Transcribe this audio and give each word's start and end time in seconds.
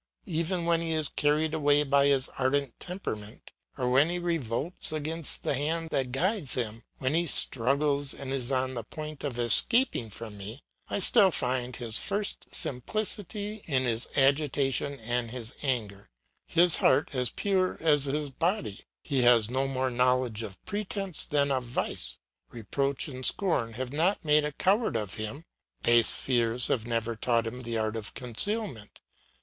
Even 0.25 0.65
when 0.65 0.81
he 0.81 0.93
is 0.93 1.09
carried 1.09 1.53
away 1.53 1.83
by 1.83 2.07
his 2.07 2.27
ardent 2.39 2.79
temperament 2.79 3.51
or 3.77 3.87
when 3.87 4.09
he 4.09 4.17
revolts 4.17 4.91
against 4.91 5.43
the 5.43 5.53
hand 5.53 5.91
that 5.91 6.11
guides 6.11 6.55
him, 6.55 6.81
when 6.97 7.13
he 7.13 7.27
struggles 7.27 8.11
and 8.11 8.31
is 8.33 8.51
on 8.51 8.73
the 8.73 8.83
point 8.83 9.23
of 9.23 9.37
escaping 9.37 10.09
from 10.09 10.39
me, 10.39 10.63
I 10.89 10.97
still 10.97 11.29
find 11.29 11.75
his 11.75 11.99
first 11.99 12.47
simplicity 12.51 13.61
in 13.67 13.83
his 13.83 14.07
agitation 14.15 14.99
and 15.01 15.29
his 15.29 15.53
anger; 15.61 16.09
his 16.47 16.77
heart 16.77 17.13
as 17.13 17.29
pure 17.29 17.77
as 17.79 18.05
his 18.05 18.31
body, 18.31 18.85
he 19.03 19.21
has 19.21 19.51
no 19.51 19.67
more 19.67 19.91
knowledge 19.91 20.41
of 20.41 20.59
pretence 20.65 21.27
than 21.27 21.51
of 21.51 21.63
vice; 21.63 22.17
reproach 22.49 23.07
and 23.07 23.23
scorn 23.23 23.73
have 23.73 23.93
not 23.93 24.25
made 24.25 24.45
a 24.45 24.51
coward 24.51 24.95
of 24.95 25.13
him; 25.21 25.45
base 25.83 26.11
fears 26.11 26.69
have 26.69 26.87
never 26.87 27.15
taught 27.15 27.45
him 27.45 27.61
the 27.61 27.77
art 27.77 27.95
of 27.95 28.15
concealment. 28.15 28.99